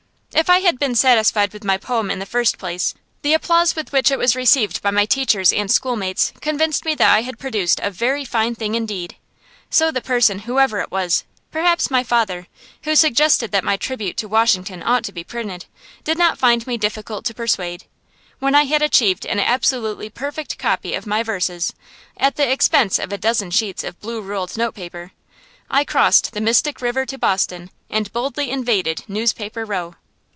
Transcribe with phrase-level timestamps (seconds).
[0.33, 3.91] If I had been satisfied with my poem in the first place, the applause with
[3.91, 7.79] which it was received by my teachers and schoolmates convinced me that I had produced
[7.83, 9.17] a very fine thing indeed.
[9.69, 12.47] So the person, whoever it was, perhaps my father
[12.83, 15.65] who suggested that my tribute to Washington ought to be printed,
[16.05, 17.83] did not find me difficult to persuade.
[18.39, 21.73] When I had achieved an absolutely perfect copy of my verses,
[22.17, 25.11] at the expense of a dozen sheets of blue ruled note paper,
[25.69, 29.95] I crossed the Mystic River to Boston and boldly invaded Newspaper Row.